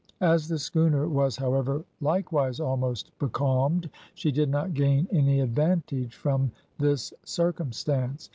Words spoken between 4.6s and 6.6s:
gain any advantage from